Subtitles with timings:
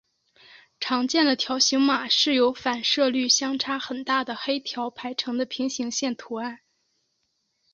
[0.79, 6.61] 常见的条形码是由反射率相差很大的黑条排成的平行线图案。